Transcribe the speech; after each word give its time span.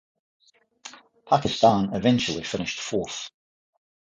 Pakistan 1.27 1.93
eventually 1.93 2.41
finished 2.41 2.79
fourth. 2.79 3.29